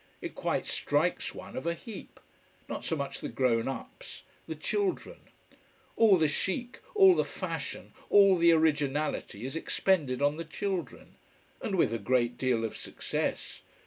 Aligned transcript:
It 0.19 0.33
quite 0.33 0.65
strikes 0.65 1.35
one 1.35 1.55
of 1.55 1.67
a 1.67 1.75
heap. 1.75 2.19
Not 2.67 2.83
so 2.83 2.95
much 2.95 3.19
the 3.19 3.29
grown 3.29 3.67
ups. 3.67 4.23
The 4.47 4.55
children. 4.55 5.19
All 5.95 6.17
the 6.17 6.27
"chic," 6.27 6.79
all 6.95 7.13
the 7.13 7.23
fashion, 7.23 7.93
all 8.09 8.35
the 8.35 8.51
originality 8.51 9.45
is 9.45 9.55
expended 9.55 10.19
on 10.19 10.37
the 10.37 10.43
children. 10.43 11.17
And 11.61 11.75
with 11.75 11.93
a 11.93 11.99
great 11.99 12.35
deal 12.39 12.65
of 12.65 12.75
success. 12.75 13.61